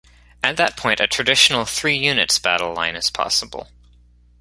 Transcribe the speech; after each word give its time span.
At 0.43 0.57
that 0.57 0.75
point 0.77 0.99
a 0.99 1.05
traditional 1.05 1.63
'three 1.63 1.95
units' 1.95 2.39
battle 2.39 2.73
line 2.73 2.95
is 2.95 3.11
possible. 3.11 3.67